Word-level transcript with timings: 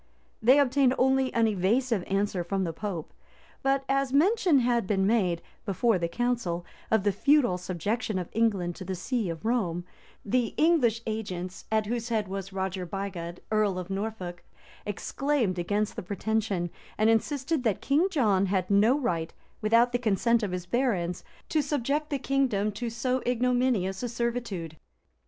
[]They 0.41 0.57
obtained 0.59 0.95
only 0.97 1.31
an 1.35 1.45
evasive 1.47 2.03
answer 2.07 2.43
from 2.43 2.63
the 2.63 2.73
pope; 2.73 3.13
but 3.61 3.85
as 3.87 4.11
mention 4.11 4.57
had 4.61 4.87
been 4.87 5.05
made, 5.05 5.43
before 5.63 5.99
the 5.99 6.07
council, 6.07 6.65
of 6.89 7.03
the 7.03 7.11
feudal 7.11 7.59
subjection 7.59 8.17
of 8.17 8.27
England 8.31 8.75
to 8.77 8.83
the 8.83 8.95
see 8.95 9.29
of 9.29 9.45
Rome, 9.45 9.85
the 10.25 10.55
English 10.57 11.03
agents, 11.05 11.65
at 11.71 11.85
whose 11.85 12.09
head 12.09 12.27
was 12.27 12.51
Roger 12.51 12.83
Bigod, 12.87 13.41
earl 13.51 13.77
of 13.77 13.91
Norfolk, 13.91 14.43
exclaimed 14.87 15.59
against 15.59 15.95
the 15.95 16.01
pretension, 16.01 16.71
and 16.97 17.07
insisted 17.07 17.63
that 17.63 17.79
King 17.79 18.07
John 18.09 18.47
had 18.47 18.71
no 18.71 18.97
right, 18.99 19.31
without 19.61 19.91
the 19.91 19.99
consent 19.99 20.41
of 20.41 20.51
his 20.51 20.65
barons, 20.65 21.23
to 21.49 21.61
subject 21.61 22.09
the 22.09 22.17
kingdom 22.17 22.71
to 22.71 22.89
so 22.89 23.21
ignominious 23.27 24.01
a 24.01 24.09
servitude. 24.09 24.77